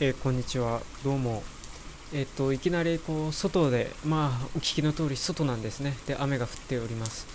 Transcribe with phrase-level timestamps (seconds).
[0.00, 0.80] えーこんにちは。
[1.04, 1.44] どうも。
[2.12, 5.96] えっ、といきなりこう外でまあお聞きの通り外なんですね。
[6.08, 7.28] で雨が降っております。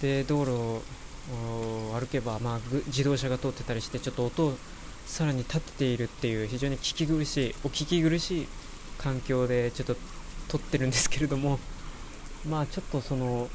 [0.00, 0.82] で道路を
[1.92, 4.54] 歩けばまあ自動車が通ってたりしてちょっと音を
[5.04, 8.48] さらに立てているっていう非常に聞き苦しいお聞き苦しい
[8.96, 9.96] 環境でちょっと
[10.48, 11.58] 撮ってるんですけれども
[12.48, 13.50] まあちょっとその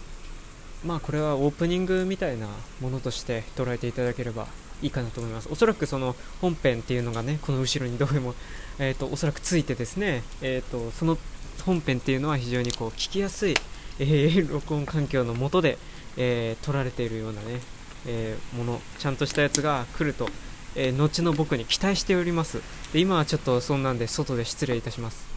[0.84, 2.48] まあこれはオープニングみたいな
[2.80, 4.48] ものとして捉えていただければ
[4.82, 5.50] いいかなと思います。
[5.52, 8.34] おそらくその本編っていうのがねこの後ろにどうも、
[8.80, 11.18] えー、とおそらくついてですね、えー、とその
[11.66, 13.56] 本編っていうのは非常にこう聞きやすい、
[14.00, 15.78] えー録音環境の下で、
[16.18, 17.62] えー撮られているようなね、
[18.08, 20.28] えーものちゃんとしたやつが来ると、
[20.76, 22.62] えー後の僕に期待しております。
[22.92, 25.30] で今はちょっとそんなんで外で失礼いたします。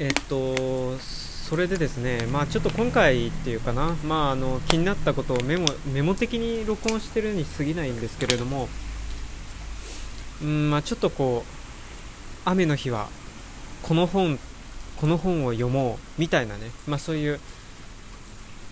[0.00, 0.96] えっと、
[1.48, 8.68] それでですね、まあちょっと今回っていうかな、まああの気になったことをメモメモ的に録音してるに過ぎないんですけれども、
[10.42, 11.50] うん、まあちょっとこう、
[12.44, 13.08] 雨の日は
[13.82, 14.38] この本、
[15.00, 17.40] この本を読もうみたいなね、まあそういう、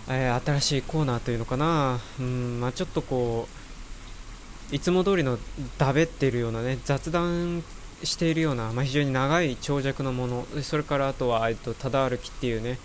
[0.07, 3.47] えー新しいコーナーというのかな、うん、まあちょっとこ
[4.71, 5.39] う、いつも通りの
[5.79, 7.63] だべっているようなね、雑談
[8.03, 12.77] しているような、まあ、非常に長い長尺のものそれからあとは、えっと、ただ歩きっていうね、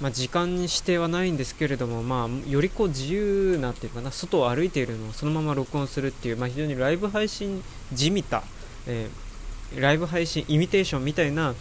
[0.00, 8.42] まあ、時間に指定はないんですけれども、まあ、よりこう自由なっていうかな外を歩いているのをそのまま録音するっていう、まあ、非常にライブ配信じみた、
[8.86, 9.30] えー
[9.78, 11.54] ライブ配信イミテーションみたいな、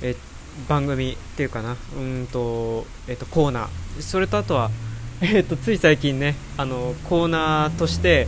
[0.00, 0.16] えー
[0.68, 4.02] 番組っていうかなうんと、えっとコーナー。
[4.02, 4.70] それとあとは、
[5.22, 8.26] えっとつい最近ねあのコーナーとして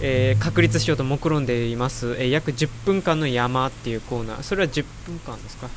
[0.00, 4.42] えー確立しようと目論んでいます、えー約10分間の山っていうコーナー。
[4.42, 5.68] それは10分間ですか？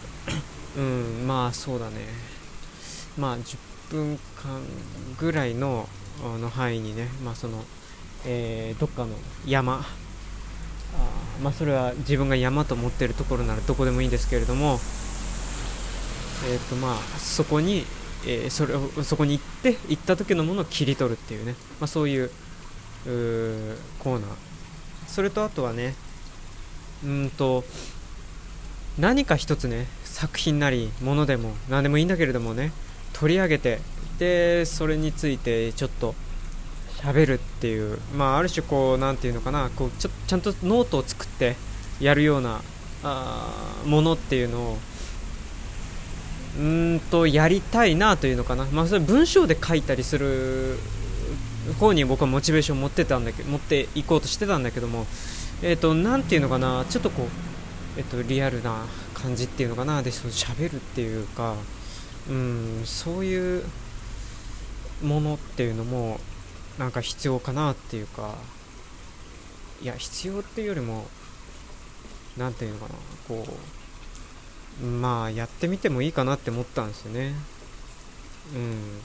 [0.76, 2.08] うんまあそうだね。
[3.16, 3.56] まあ10
[3.90, 4.60] 分間
[5.18, 5.88] ぐらいの
[6.40, 7.64] の範囲にねまあその、
[8.24, 9.10] えーどっかの
[9.46, 9.74] 山。
[9.74, 9.84] あ
[11.42, 14.80] まあそれは自分が山と思ってるところならどこでもいいんですけれども。
[16.50, 17.86] えっ、とまあそこに、
[18.26, 21.54] えーそれをそこに行って行った時のものを切り取るっていうね。
[21.80, 22.30] まあそういう
[23.06, 24.30] コーナー。
[25.06, 25.94] それとあとはね
[27.04, 27.64] うんと
[28.98, 32.72] 何か一つね作品なりものでも何でもいいんだけれどもね
[33.12, 33.80] 取り上げて
[34.18, 36.14] でそれについてちょっと
[36.98, 41.56] 喋るっていうまあある種こうなんていうのかなこうちょちゃんとノートを作って
[42.00, 42.62] やるような
[43.04, 44.78] あものっていうのを
[46.58, 48.64] うんとやりたいなというのかな。
[48.72, 50.78] まあそれ文章で書いたりする
[51.74, 55.06] 方に僕はモチベーションを持ってたんだけ持っていこうとしてたんだけども
[55.62, 57.26] えっ、となていうのかなちょっとこう
[57.98, 58.84] えっ、とリアルな
[59.14, 61.54] 感じっていうのかなでそう喋るっていうか
[62.28, 63.64] うんそういう
[65.02, 66.20] ものっていうのも
[66.78, 68.34] なんか必要かなっていうか
[69.82, 71.06] いや必要っていうよりも
[72.36, 72.94] なんていうのかな
[73.28, 73.46] こ
[74.82, 77.32] うまあやってみてもいいかなって思ったんですよね。
[78.54, 79.00] うん。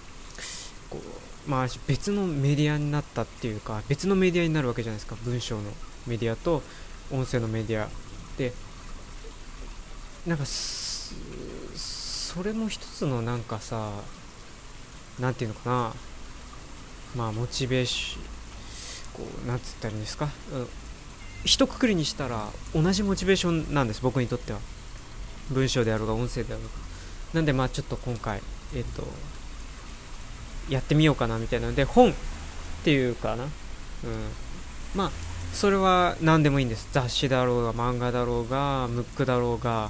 [0.90, 5.16] こうまあ別のメディアになったっていうか別のメディアになるわけじゃないですか。
[5.24, 5.64] 文章の
[6.08, 6.62] メディアと
[7.12, 7.90] 音声のメディア。
[8.38, 8.54] で
[10.26, 13.92] なんかそれも一つのなんかさ
[15.20, 15.94] なんていうのかな。
[17.16, 18.24] まあモチベーション
[19.14, 20.68] こうなんつったらいいんですか、うん、
[21.44, 24.60] 一括りにしたら同じモチベーションなんです僕にとっては。
[25.50, 26.70] 文章であろうが音声であろうが
[27.34, 28.42] なんでまあちょっと今回
[28.74, 29.06] えっ、と
[30.70, 32.14] やってみようかなみたいなので本っ
[32.84, 33.50] ていうかな、うん、
[34.96, 35.12] まあ
[35.54, 36.88] それは何でもいいんです。
[36.92, 39.90] 雑誌だろうが漫画だろうがムックだろうが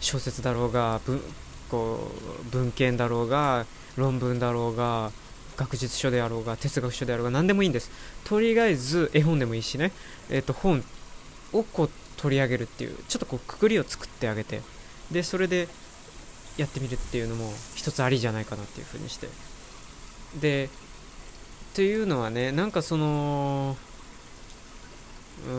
[0.00, 1.20] 小説だろうが文
[1.68, 2.10] こ
[2.46, 3.66] う文献だろうが
[3.96, 5.10] 論文だろうが
[5.56, 7.90] 学術書であろうが哲学書であろうが何でもいいんです。
[8.24, 9.92] とりあえず絵本でもいいしね、
[10.30, 10.84] えっと本
[11.52, 14.60] をこう取り上げるっていうちょっとこうくくりを作ってあげて。
[15.10, 15.66] でそれで
[16.56, 19.26] やってみるっていうのも一つありじゃないかなっていうふうにして。
[20.38, 20.70] で
[21.72, 23.76] っていうのはねなんかその
[25.46, 25.52] うー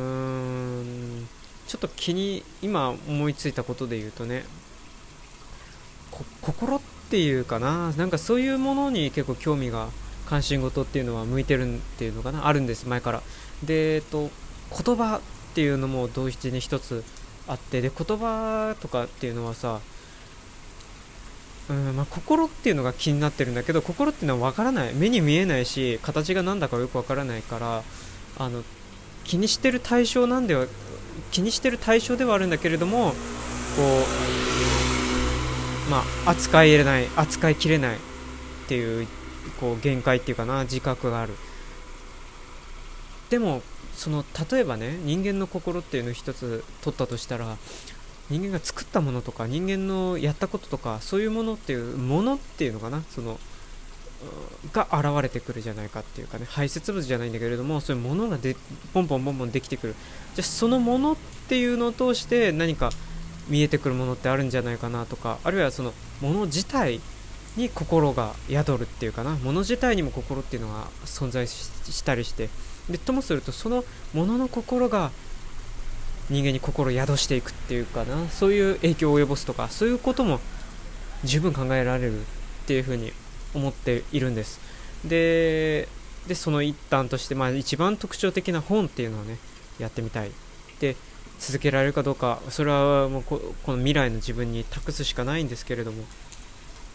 [0.84, 1.28] ん
[1.68, 4.44] ちょっと気に今思いついたことで言うとね
[6.42, 9.88] 心っていうかななんかそういうものに結構興味が
[10.26, 13.22] 関心事っていうのは向いてるっていうのかなあるんです前から。
[13.64, 14.30] でえっと
[14.84, 15.22] 言葉っ
[15.54, 17.04] ていうのも同時に一つ
[17.48, 19.82] あってで言葉とかっていうのはさ
[21.70, 24.94] うんまあ、心っていうのが気になってるんだけど心っていうのは分からない。
[24.94, 27.84] 目に見えないし形が何だかよく分からないから
[28.38, 28.64] あの
[29.24, 30.68] 気にしてる対象なんでは
[31.32, 33.16] 気にしてる対象ではあるんだけれどもこ
[35.88, 38.00] うまあ扱いれない扱いきれないっ
[38.68, 39.08] ていう
[39.60, 41.34] こう限界っていうかな自覚がある。
[43.30, 43.62] でも
[43.96, 47.58] その例えばね人間の心っていうのを一つ取ったとしたら
[48.32, 53.04] 人間が作ったものとか人間のやったこととかそういうものっていうものっていうのかな？
[53.10, 53.38] その
[54.72, 56.46] が現れてくるじゃないかっていうかね。
[56.48, 58.56] 排泄物じゃないんだけれどもそういうものがで
[58.94, 59.96] ポンポンポンポンできてくる。
[60.36, 61.16] じゃあそのものっ
[61.50, 62.92] ていうのを通して何か
[63.50, 67.02] 見えてくるものってあるんじゃないかなとかあるいはそのもの自体
[67.58, 69.32] に心が宿るっていうかな。
[69.32, 72.50] もの自体にも心っていうのが存在したりして。
[72.90, 73.84] でともするとその
[74.14, 75.12] ものの心が
[76.32, 78.30] 人間に心を宿していくっていうかな。
[78.30, 80.40] そういう影響を及ぼすとかそういうことも
[81.24, 82.24] 十分考えられるっ
[82.66, 83.12] ていうふうに
[83.54, 84.60] 思っているんです。
[85.06, 85.88] で
[86.28, 89.38] でその一端として、まあ、一番特徴的な本っていうのをね
[89.78, 90.32] やってみたい。
[90.80, 90.96] で
[91.38, 96.04] 続けられるかどうかそれはもうこの未来の自分に託すしかないんですけれども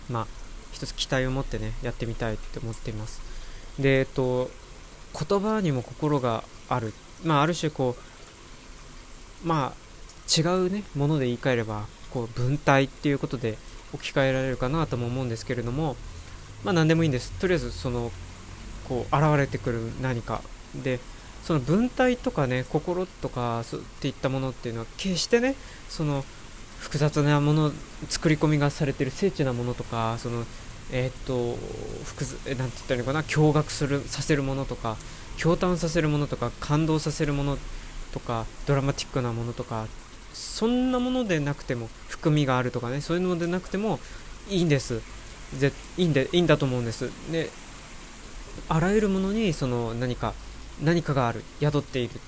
[0.08, 0.26] まあ
[0.72, 3.20] 一つ期待を持ってねやってみたいって思っています。
[3.78, 4.50] でえっと
[5.28, 6.94] 言葉にも心がある。
[7.24, 8.15] まあある種こう
[9.44, 13.58] まあ違うねもので言い換えればこう文体っていうことで
[13.92, 15.96] 置き換えられるかなとも思うんですけれども
[16.64, 17.32] まあ何でもいいんです。
[17.32, 18.10] とりあえずその
[18.88, 20.42] こう現れてくる何か
[20.74, 21.00] で
[21.44, 25.54] その文体とかね心とかそうっていったものっていうのは決してね
[25.88, 26.24] その
[26.80, 27.72] 複雑なもの
[28.08, 30.44] 作り込みがされてる精緻なものとかその
[30.92, 31.56] えー、っと
[32.04, 34.96] 複雑なんて言ったらいいのかな驚愕するさせるものとか
[35.38, 37.58] 驚嘆させるものとか感動させるもの
[38.16, 39.86] とかドラマティックなものとか
[40.32, 44.00] そんなものでなくても含みがあるとかねそういうのでなくても
[44.48, 45.02] いいんです。
[45.58, 47.10] ぜいいんでいいんだと思うんです。
[47.30, 47.50] で
[48.70, 50.32] あらゆるものにその何か
[50.82, 51.44] 何かがある。
[51.60, 52.20] 宿っている。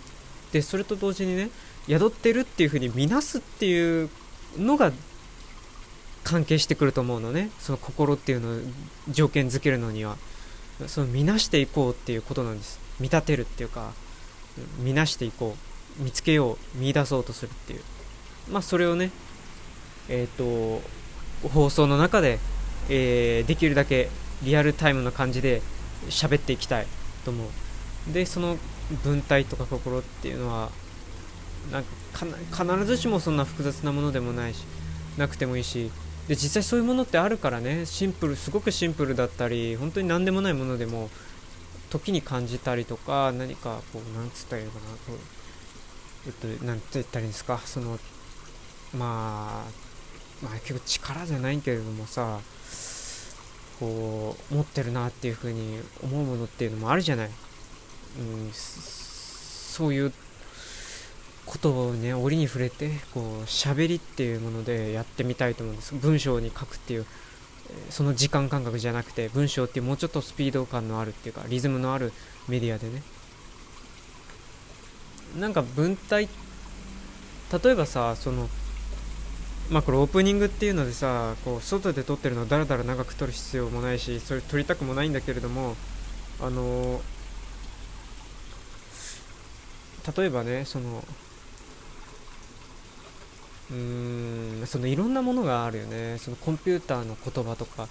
[0.52, 1.48] でそれと同時にね
[1.88, 4.10] 宿ってるっていうふうに見なすっていう
[4.58, 4.92] のが
[6.22, 7.50] 関係してくると思うのね。
[7.58, 8.60] その心っていうのを
[9.08, 10.18] 条件づけるのには。
[10.86, 12.78] その見なしていこうっていうことなんです。
[13.00, 13.92] 見立てるっていうか
[14.78, 15.68] 見なしていこう。
[15.98, 17.80] 見つけよう見出そうとするっていう。
[18.50, 19.10] まあそれをね
[20.08, 20.82] えっ、ー、と
[21.48, 22.38] 放送の中で、
[22.88, 24.08] えー、できるだけ
[24.42, 25.62] リアルタイムの感じで
[26.08, 26.86] 喋っていきたい
[27.24, 28.12] と思う。
[28.12, 28.56] でその
[29.04, 30.70] 文体とか心っていうのは
[31.70, 34.64] なんか必ずしもそんな複雑なものでもないし
[35.18, 35.90] なくてもいいし。
[36.28, 41.08] で実際そういうものってあるからねシンプルすごくシンプルだったり本当に何でもないものでも
[41.88, 45.18] 時に感じたりとか何かこうなんつったらいいのかなこう
[46.26, 47.58] えっとなんて言ったらいいんですか？
[47.64, 47.98] その
[48.96, 49.70] まあ
[50.42, 52.40] まあ結構力じゃないけれどもさ
[53.80, 60.12] こう持ってるなっていうふうに思うものっていうのもあるじゃない、うん、そういう
[61.46, 65.94] ことをね折に触れてこう喋りっていうものでやってみたいと思うんです。
[65.94, 67.06] 文章に書くっていう
[67.90, 72.12] その時間感覚じゃなくて文章っていうもうちょっとスピード感のあるっていうかリズムのある
[72.48, 73.02] メディアでね。
[75.36, 76.28] なんか文体
[77.64, 78.48] 例えばさその
[79.70, 85.76] まあこれオープニングっていうのでさこう外で撮ってるのをだらだら長く撮る必要もないしそれ撮りたくもないんだけれども
[86.40, 87.00] あの
[90.16, 91.04] 例えばねその
[93.70, 96.16] うーんそのいろんなものがあるよね。
[96.18, 97.88] そのコンピューターの言葉とか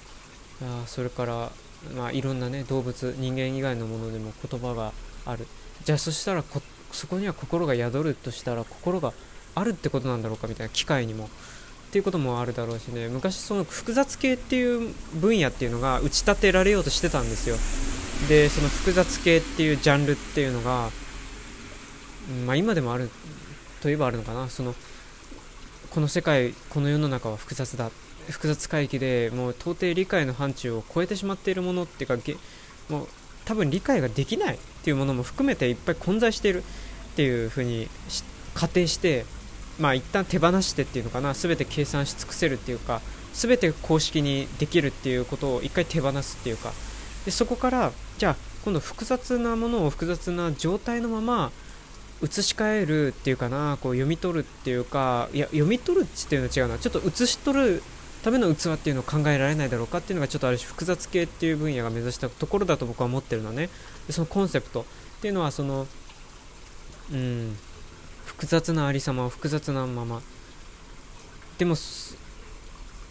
[0.64, 1.52] あそれから、
[1.96, 4.94] まあ、いろんなね動物人間以外のものでも言葉が
[5.26, 5.46] ある。
[5.84, 6.44] じゃあそしたら
[6.92, 9.14] そこには心が宿るとしたら心が
[9.56, 13.08] あるってことなんだろうかみたいな機械にもっていうこともあるだろうしね。
[13.08, 17.56] 昔その複雑系っていう分野っていうのが打ち立てられようとしてたんですよ。
[18.28, 20.90] でその複雑系っていうジャンルっていうのが、
[22.46, 23.10] まあ、今でもある
[23.82, 24.50] といえばあるのかな。
[24.50, 24.76] その
[25.92, 27.90] この世界この世の中は複雑だ。
[28.30, 32.18] 複雑回帰でもう到底理解の範疇を超えてしまっているものっていうか
[32.90, 33.08] もう
[33.46, 36.64] 多分理解ができないっていうものも含めていっぱい混在している。
[37.18, 37.90] っていうふうに
[38.54, 39.26] 仮定して
[39.80, 43.02] まあ一旦手放してっていうのかな全て計算し尽くせるっていうか
[43.34, 46.74] 全て公式にできるっていうことを一回手放すっていうか。
[47.26, 51.52] でそこからじゃあ今度複雑なものを複雑な状態のまま
[52.22, 56.78] 移し替えるっていうかなこう読み取るっていうかいや読み取るっていうのは違うな。
[56.78, 57.84] ちょっと移し取る
[58.24, 63.72] ための器っていうのを考えられないだろうかっていうのがちょっとある種複雑系っていう分野が目指したところだと僕は思ってるのね。
[64.06, 64.86] でそのコンセプトっ
[65.22, 65.88] ていうのはその
[67.12, 67.58] うん。
[68.26, 70.22] 複雑なありさまを複雑なまま。
[71.58, 71.76] でも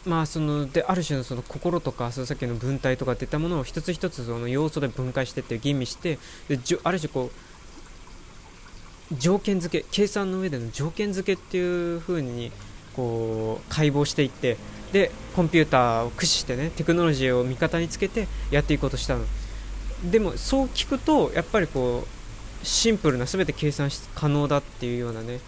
[0.05, 12.53] まあそのである種のその心とかそのさっきの文体とかっていったものを一つ一つその要素で分解してって吟味してである種こう条件付け計算の上での条件付けっていう風に
[12.95, 14.57] こう解剖していって
[14.93, 19.25] でコンピューターを駆使してねテクノロジーを味方につけてやっていこうとしたの。
[20.05, 22.16] でもそう聞くとやっぱりこう
[22.67, 25.39] シンプルな全て計算可能だっていうようなね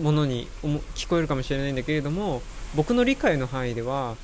[0.00, 0.46] ものに
[0.94, 2.42] 聞こえるかもしれないんだけれども
[2.76, 4.14] 僕の理解の範囲では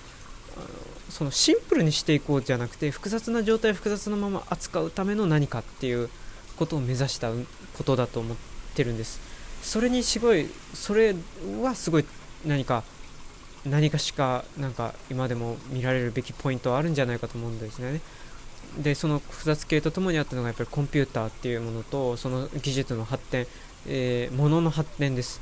[1.11, 6.09] そのシンプルにしていこうじゃなくて複雑な状態複雑なまま扱うための何かっていう
[6.57, 7.33] ことを目指した
[7.77, 8.37] ことだと思っ
[8.75, 9.21] てるんです。
[9.63, 11.15] それにすごいそれ
[11.61, 12.05] はすごい
[12.47, 12.85] 何か
[13.65, 18.01] 何かしかなんか今でも見られるべきポイントはあるんじゃないかと思うんですね。
[18.79, 23.47] でその複雑系とともにあったのがやっぱりコンピューターっていうものとその技術の発展、
[23.87, 25.41] えー、ものの発展です。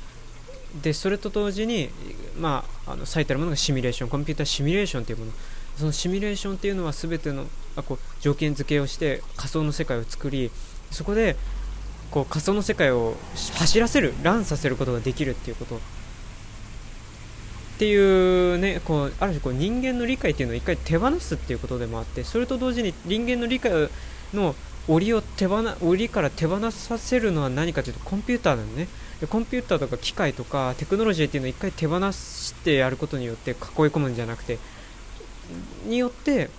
[0.81, 1.89] でそれと同時に、
[2.37, 5.31] まあ、あの最たるものがシミュレーションコンピューターシミュレーションというもの。
[5.77, 10.49] そのシミュレーションっていうのは全てのあこう条件付けをして仮想の世界を作り
[10.89, 11.35] そこで
[12.11, 13.15] こう仮想の世界を
[13.55, 15.79] 走らせるランさせることができるっていうこと。
[17.75, 23.89] っていうねこうある種こう人間の理解っていうのを一回手放すっていうことでもあってそれと同時に人間の理解
[24.33, 24.55] の
[24.87, 28.87] 檻を手放檻から手放させるのは何かというとコンピューターなのね
[29.19, 34.57] でコンピューターとか機械とかテクノロジーっていうのを一回手放してやることによって囲い込むんじゃなくて
[35.85, 36.49] によって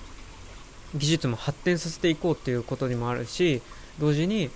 [0.94, 3.62] 技術も発展させていこうっていうことにもあるし
[3.98, 4.50] 同時に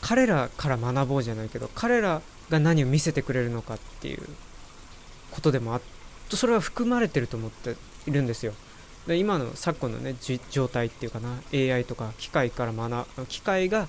[0.00, 4.22] 彼らから学ぼうじゃないけど彼らが何を見せてくれるのかっていう。
[5.30, 5.80] ことでもあ
[6.30, 8.52] それは含まれてると思っているんですよ。
[9.06, 10.16] で今の昨今のね
[10.50, 13.88] 状態っていうかな AI とか機械から学機械が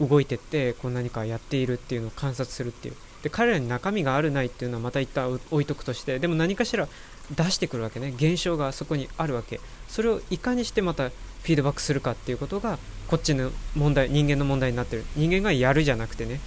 [0.00, 2.94] 動いてってこう何かやっているっていうのを観察するっていう。
[3.22, 6.88] で彼らに中身があるないっていうのはまた一旦置いとくとしてでも何かしら
[7.34, 8.12] 出してくるわけね。
[8.16, 9.60] 現象がそこにあるわけ。
[9.88, 12.78] それをいかにしてまたフィードバックするかっていうことが
[13.08, 15.04] こっちの問題人間の問題になってる。
[15.16, 16.40] 人間がやるじゃなくてね。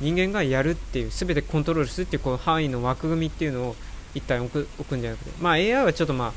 [0.00, 3.76] 人間がやるっていう全てコントロールするっていうこの範囲の枠組みっていうのを
[4.14, 6.32] 一旦置く置くんじゃなくてまあ AI はちょっとまあ、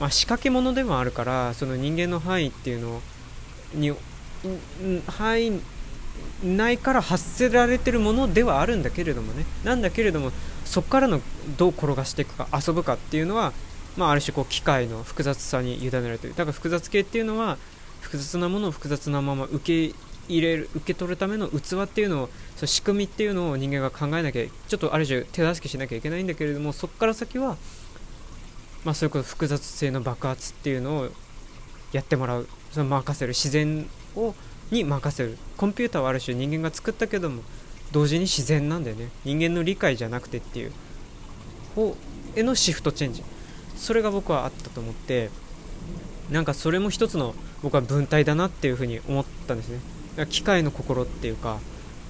[0.00, 3.00] まあ、仕掛け物でもあるからその人間の範囲っていうの
[3.74, 3.92] に
[5.06, 5.60] 範囲
[6.42, 9.46] 内から発せられてるものではあるんだけれどもね。
[9.64, 10.30] なんだけれども
[10.64, 11.20] そこからの
[11.56, 13.52] どう転がしていくか遊ぶかっていうのは、
[13.96, 16.34] まあ、ある種こう機械の複雑さに委ねられてる。
[16.34, 17.56] だから複雑系っていうのは
[18.00, 19.94] 複雑なものを複雑なまま受け
[20.28, 27.56] 入れる受け取るための器っていうのをその仕組みっていうのを人間が考えなきゃちょっとある種手助けしなきゃいけないんだけれどもそこから先は、
[28.84, 31.08] まあ、そういうこと複雑性の爆発っていうのを
[31.92, 34.34] やってもらうその任せる自然を
[34.70, 35.36] に任せる。
[35.56, 37.42] コンピューターはある種人間が作ったけども
[37.92, 39.10] 同時に自然なんだよね。
[39.24, 40.72] 人間の理解じゃなくてっていう
[41.74, 41.96] 方
[42.34, 43.22] へのシフトチェンジ。
[43.76, 45.30] それが僕はあったと思って
[46.30, 49.80] なんかそれも一つの僕は文体だなっていうふうに思ったんですね。
[50.28, 51.58] 機械の心っていうか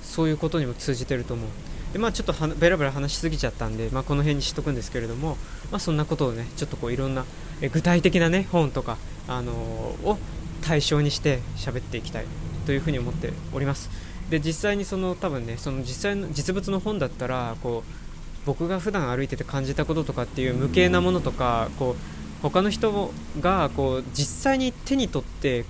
[0.03, 1.49] そういうことにも通じてると思う。
[1.93, 5.37] でまあちょっとベラベラ話しすぎちゃったんで、まあ、この辺にしとくんですけれども、
[5.71, 7.25] まあ、そんなことをねちょっとこういろんな
[7.73, 10.19] 具体的なね本とか、あのー、を
[10.63, 12.27] 対象にして喋っていきたい
[12.67, 13.91] というふうに思っております。
[14.29, 25.65] で実際にその多分ねその実際の実物の本だったらこう僕が普段歩いてて感じたこととかっていう無形なものとかこう他の人がこう実際に手に取って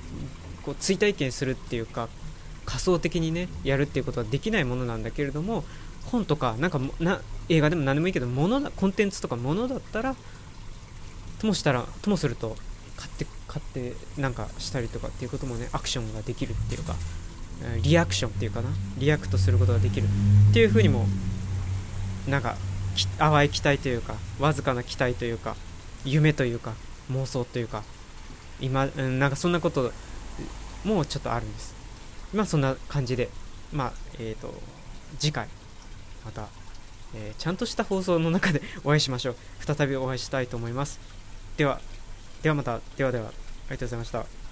[0.62, 2.09] こう追体験するっていうか
[2.64, 5.64] 仮想的にねやるっていうことはできないものなんだけれども
[6.04, 10.16] 本とかなんかな映画でも何でもいいけど物だコンテンツとかものだったら
[11.38, 12.56] ともしたらともすると
[12.97, 16.94] 買って買ってなんかしたりとかっていうこともねアクションができるっていうか
[17.83, 20.06] リアクションっていうかなリアクトすることができる
[20.50, 21.06] っていうふうにも
[22.28, 22.56] なんか
[23.18, 25.56] 淡い期待というかわずかな期待というか
[26.04, 26.75] 夢というか
[27.11, 27.83] 妄想というか
[28.61, 29.92] 今なんかそんなこと
[30.85, 31.75] もうちょっとあるんです。
[32.35, 33.29] まそんな感じで
[33.73, 34.55] まあえっ、ー、と
[35.19, 35.49] 次回
[36.25, 36.49] また、
[37.14, 39.37] えー、ちゃんとした放送の中でお会いしましょう。
[39.61, 41.00] 再びお会いしたいと思います。
[41.57, 41.81] では
[42.43, 44.44] ではまたではではありがとうございました。